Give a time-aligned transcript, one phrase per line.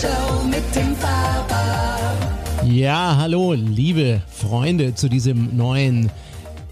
[0.00, 2.14] Show mit dem Faber.
[2.64, 6.10] Ja, hallo, liebe Freunde zu diesem neuen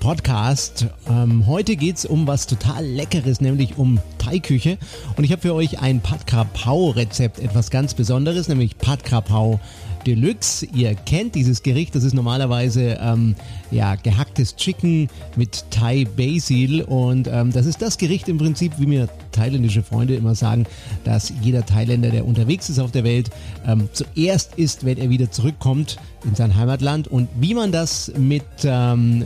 [0.01, 0.87] Podcast.
[1.09, 4.79] Ähm, heute geht's um was total Leckeres, nämlich um Thai-Küche.
[5.17, 9.61] Und ich habe für euch ein Pad Krapau-Rezept, etwas ganz Besonderes, nämlich Pad Krapau
[10.07, 10.67] Deluxe.
[10.75, 13.35] Ihr kennt dieses Gericht, das ist normalerweise ähm,
[13.71, 16.83] ja, gehacktes Chicken mit Thai Basil.
[16.83, 20.67] Und ähm, das ist das Gericht im Prinzip, wie mir thailändische Freunde immer sagen,
[21.05, 23.31] dass jeder Thailänder, der unterwegs ist auf der Welt,
[23.67, 27.09] ähm, zuerst isst, wenn er wieder zurückkommt in sein Heimatland.
[27.09, 29.25] Und wie man das mit ähm,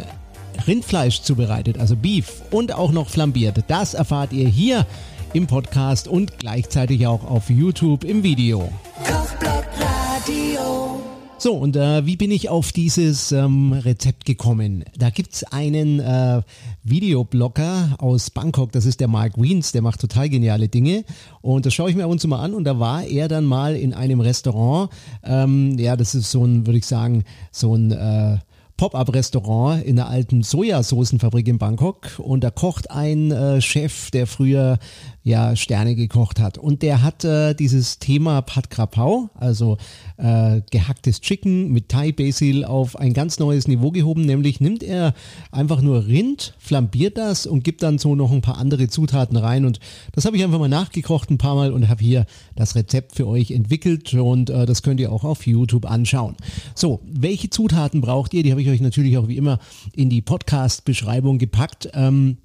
[0.66, 3.64] Rindfleisch zubereitet, also Beef und auch noch flambiert.
[3.68, 4.86] Das erfahrt ihr hier
[5.32, 8.70] im Podcast und gleichzeitig auch auf YouTube im Video.
[9.04, 11.00] Kochblock Radio.
[11.38, 14.84] So, und äh, wie bin ich auf dieses ähm, Rezept gekommen?
[14.96, 16.42] Da gibt's einen äh,
[16.84, 21.04] Videoblogger aus Bangkok, das ist der Mark Wiens, der macht total geniale Dinge.
[21.40, 22.54] Und das schaue ich mir ab und zu mal an.
[22.54, 24.90] Und da war er dann mal in einem Restaurant.
[25.24, 27.90] Ähm, ja, das ist so ein, würde ich sagen, so ein...
[27.90, 28.38] Äh,
[28.82, 32.18] Pop-up-Restaurant in der alten Sojasoßenfabrik in Bangkok.
[32.18, 34.80] Und da kocht ein äh, Chef, der früher
[35.22, 36.58] ja Sterne gekocht hat.
[36.58, 39.76] Und der hat äh, dieses Thema Pad Krapau, also
[40.16, 45.14] äh, gehacktes Chicken mit Thai Basil auf ein ganz neues Niveau gehoben, nämlich nimmt er
[45.52, 49.64] einfach nur Rind, flambiert das und gibt dann so noch ein paar andere Zutaten rein.
[49.64, 49.78] Und
[50.10, 53.28] das habe ich einfach mal nachgekocht ein paar Mal und habe hier das Rezept für
[53.28, 54.12] euch entwickelt.
[54.14, 56.34] Und äh, das könnt ihr auch auf YouTube anschauen.
[56.74, 58.42] So, welche Zutaten braucht ihr?
[58.42, 59.58] Die habe ich euch natürlich auch wie immer
[59.94, 61.88] in die Podcast-Beschreibung gepackt.
[61.94, 62.38] Ähm,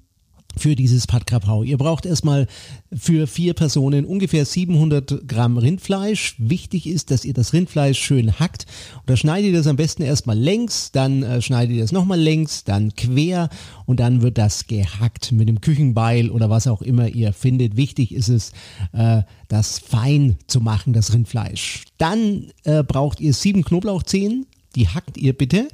[0.58, 1.62] für dieses Pad Krapau.
[1.62, 2.46] Ihr braucht erstmal
[2.92, 6.34] für vier Personen ungefähr 700 Gramm Rindfleisch.
[6.38, 8.66] Wichtig ist, dass ihr das Rindfleisch schön hackt.
[8.96, 12.20] Und da schneidet ihr das am besten erstmal längs, dann äh, schneidet ihr es nochmal
[12.20, 13.48] längs, dann quer
[13.86, 17.76] und dann wird das gehackt mit dem Küchenbeil oder was auch immer ihr findet.
[17.76, 18.52] Wichtig ist es,
[18.92, 21.84] äh, das fein zu machen, das Rindfleisch.
[21.98, 25.68] Dann äh, braucht ihr sieben Knoblauchzehen, die hackt ihr bitte.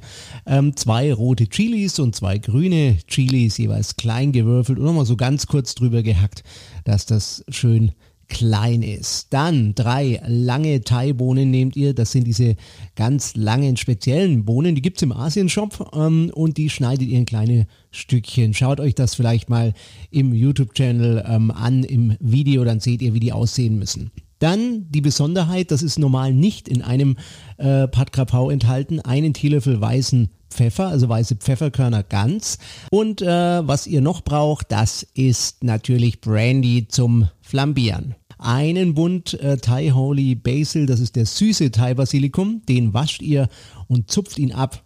[0.45, 5.47] Ähm, zwei rote Chilis und zwei grüne Chilis, jeweils klein gewürfelt und nochmal so ganz
[5.47, 6.43] kurz drüber gehackt,
[6.83, 7.91] dass das schön
[8.27, 9.27] klein ist.
[9.31, 11.93] Dann drei lange Thai-Bohnen nehmt ihr.
[11.93, 12.55] Das sind diese
[12.95, 14.75] ganz langen speziellen Bohnen.
[14.75, 18.53] Die gibt es im Asien-Shop ähm, und die schneidet ihr in kleine Stückchen.
[18.53, 19.73] Schaut euch das vielleicht mal
[20.11, 24.11] im YouTube-Channel ähm, an, im Video, dann seht ihr, wie die aussehen müssen.
[24.39, 27.17] Dann die Besonderheit, das ist normal nicht in einem
[27.57, 32.57] äh, Pad Krapau enthalten, einen Teelöffel weißen Pfeffer, also weiße Pfefferkörner ganz.
[32.91, 38.15] Und äh, was ihr noch braucht, das ist natürlich Brandy zum Flambieren.
[38.37, 43.47] Einen Bund äh, Thai Holy Basil, das ist der süße Thai Basilikum, den wascht ihr
[43.87, 44.84] und zupft ihn ab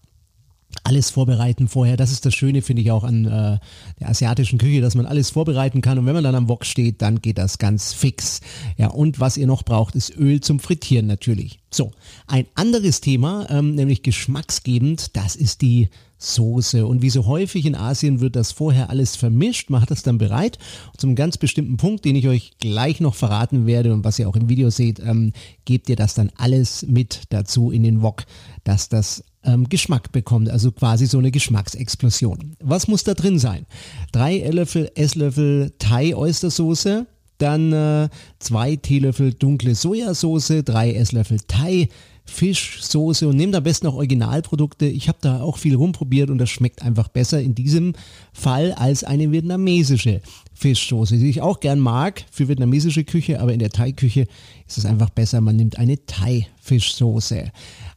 [0.84, 1.98] alles vorbereiten vorher.
[1.98, 3.60] Das ist das Schöne, finde ich auch an äh,
[4.00, 7.02] der asiatischen Küche, dass man alles vorbereiten kann und wenn man dann am Wok steht,
[7.02, 8.42] dann geht das ganz fix.
[8.78, 11.60] Ja, und was ihr noch braucht, ist Öl zum Frittieren natürlich.
[11.72, 11.92] So,
[12.28, 16.86] ein anderes Thema, ähm, nämlich geschmacksgebend, das ist die Soße.
[16.86, 20.18] Und wie so häufig in Asien wird das vorher alles vermischt, man hat das dann
[20.18, 20.60] bereit.
[20.98, 24.36] Zum ganz bestimmten Punkt, den ich euch gleich noch verraten werde und was ihr auch
[24.36, 25.32] im Video seht, ähm,
[25.64, 28.26] gebt ihr das dann alles mit dazu in den Wok,
[28.66, 32.56] dass das ähm, Geschmack bekommt, also quasi so eine Geschmacksexplosion.
[32.62, 33.66] Was muss da drin sein?
[34.12, 37.08] Drei Esslöffel, Esslöffel Thai-Oystersoße,
[37.40, 41.90] dann äh, zwei Teelöffel dunkle Sojasauce, drei Esslöffel Thai,
[42.30, 44.86] Fischsoße und nehmt am besten auch Originalprodukte.
[44.86, 47.94] Ich habe da auch viel rumprobiert und das schmeckt einfach besser in diesem
[48.34, 50.22] Fall als eine vietnamesische
[50.54, 54.28] Fischsoße, die ich auch gern mag für vietnamesische Küche, aber in der Thai-Küche
[54.68, 57.52] ist es einfach besser, man nimmt eine Thai-Fischsoße.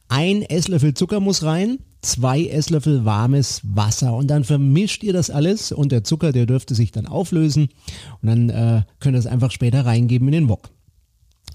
[0.09, 5.71] Ein Esslöffel Zucker muss rein, zwei Esslöffel warmes Wasser und dann vermischt ihr das alles
[5.71, 7.69] und der Zucker, der dürfte sich dann auflösen
[8.21, 10.69] und dann äh, könnt ihr es einfach später reingeben in den Wok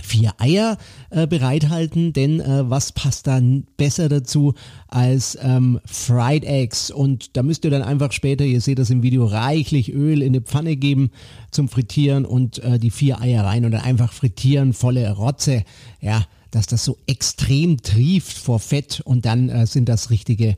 [0.02, 0.78] vier Eier
[1.10, 4.54] äh, bereithalten, denn äh, was passt dann besser dazu
[4.86, 6.90] als ähm, Fried Eggs?
[6.90, 10.28] Und da müsst ihr dann einfach später, ihr seht das im Video, reichlich Öl in
[10.28, 11.10] eine Pfanne geben
[11.50, 15.64] zum Frittieren und äh, die vier Eier rein und dann einfach frittieren, volle Rotze,
[16.00, 20.56] ja, dass das so extrem trieft vor Fett und dann äh, sind das richtige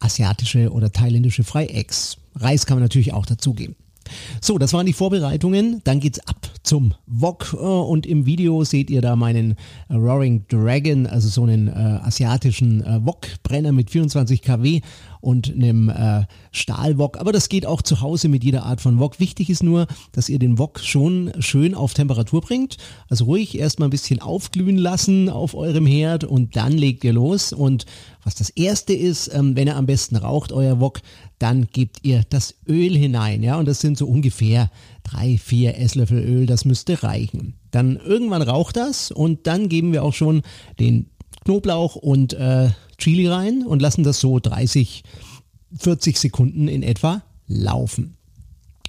[0.00, 2.18] asiatische oder thailändische Fried Eggs.
[2.34, 3.76] Reis kann man natürlich auch dazugeben.
[4.40, 5.80] So, das waren die Vorbereitungen.
[5.84, 9.56] Dann geht's ab zum Wok äh, und im Video seht ihr da meinen
[9.88, 14.80] äh, Roaring Dragon, also so einen äh, asiatischen äh, Wok-Brenner mit 24 kW
[15.20, 17.18] und einem äh, Stahlwok.
[17.18, 19.20] Aber das geht auch zu Hause mit jeder Art von Wok.
[19.20, 22.76] Wichtig ist nur, dass ihr den Wok schon schön auf Temperatur bringt.
[23.08, 27.52] Also ruhig erstmal ein bisschen aufglühen lassen auf eurem Herd und dann legt ihr los.
[27.52, 27.86] Und
[28.24, 31.00] was das erste ist, ähm, wenn ihr am besten raucht, euer Wok,
[31.38, 33.42] dann gebt ihr das Öl hinein.
[33.42, 34.70] Ja, und das sind so ungefähr
[35.04, 37.54] drei, vier Esslöffel Öl, das müsste reichen.
[37.70, 40.42] Dann irgendwann raucht das und dann geben wir auch schon
[40.78, 41.06] den
[41.48, 42.68] Knoblauch und äh,
[42.98, 45.02] Chili rein und lassen das so 30,
[45.78, 48.17] 40 Sekunden in etwa laufen.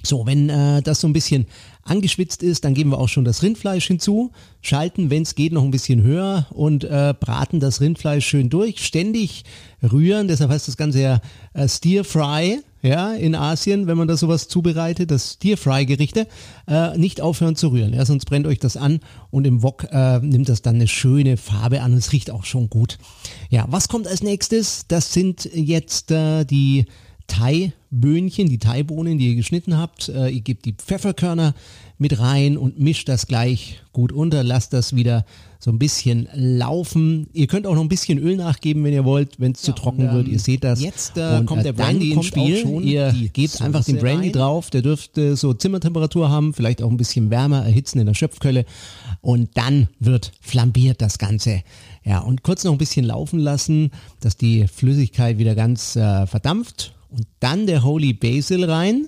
[0.04, 1.46] So, wenn äh, das so ein bisschen
[1.84, 4.32] angeschwitzt ist, dann geben wir auch schon das Rindfleisch hinzu,
[4.62, 8.86] schalten, wenn es geht, noch ein bisschen höher und äh, braten das Rindfleisch schön durch,
[8.86, 9.44] ständig
[9.82, 11.22] rühren, deshalb heißt das Ganze ja
[11.54, 16.28] äh, Stir Fry, ja, in Asien, wenn man da sowas zubereitet, das Stir Fry Gerichte,
[16.68, 19.00] äh, nicht aufhören zu rühren, ja, sonst brennt euch das an
[19.32, 22.70] und im Wok äh, nimmt das dann eine schöne Farbe an, es riecht auch schon
[22.70, 22.98] gut.
[23.50, 24.86] Ja, was kommt als nächstes?
[24.88, 26.86] Das sind jetzt äh, die
[27.30, 30.10] Thai-Böhnchen, die Thai-Bohnen, die ihr geschnitten habt.
[30.10, 31.54] Äh, ihr gebt die Pfefferkörner
[31.98, 34.44] mit rein und mischt das gleich gut unter.
[34.44, 35.26] Lasst das wieder
[35.60, 37.28] so ein bisschen laufen.
[37.34, 39.82] Ihr könnt auch noch ein bisschen Öl nachgeben, wenn ihr wollt, wenn es ja, zu
[39.82, 40.28] trocken und, wird.
[40.30, 40.82] Ihr seht das.
[40.82, 42.66] Jetzt äh, und, kommt der Brandy ins Spiel.
[42.84, 44.34] ihr gebt Soße einfach den Brandy rein.
[44.34, 44.70] drauf.
[44.70, 48.66] Der dürfte so Zimmertemperatur haben, vielleicht auch ein bisschen wärmer erhitzen in der Schöpfkölle.
[49.22, 51.64] Und dann wird flambiert das Ganze.
[52.06, 53.92] Ja, und kurz noch ein bisschen laufen lassen,
[54.22, 59.08] dass die Flüssigkeit wieder ganz äh, verdampft und dann der Holy Basil rein,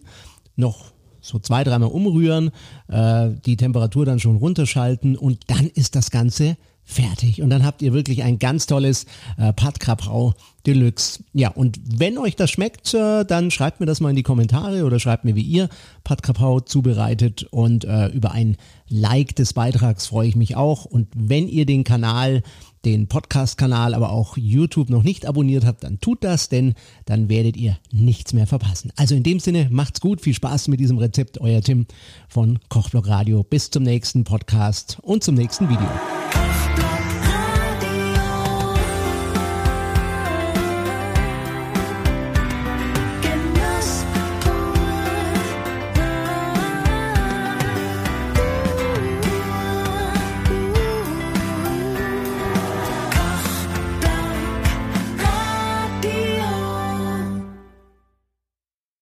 [0.55, 2.51] noch so zwei, dreimal umrühren,
[2.87, 6.57] äh, die Temperatur dann schon runterschalten und dann ist das Ganze
[6.93, 7.41] fertig.
[7.41, 9.05] Und dann habt ihr wirklich ein ganz tolles
[9.37, 10.33] äh, Pad Krapau
[10.65, 11.23] Deluxe.
[11.33, 14.83] Ja, und wenn euch das schmeckt, äh, dann schreibt mir das mal in die Kommentare
[14.85, 15.69] oder schreibt mir, wie ihr
[16.03, 17.47] Pad Krapau zubereitet.
[17.51, 18.57] Und äh, über ein
[18.87, 20.85] Like des Beitrags freue ich mich auch.
[20.85, 22.43] Und wenn ihr den Kanal
[22.85, 26.73] den Podcast-Kanal, aber auch YouTube noch nicht abonniert habt, dann tut das, denn
[27.05, 28.91] dann werdet ihr nichts mehr verpassen.
[28.95, 31.85] Also in dem Sinne, macht's gut, viel Spaß mit diesem Rezept, euer Tim
[32.27, 33.43] von Kochblock Radio.
[33.43, 35.89] Bis zum nächsten Podcast und zum nächsten Video.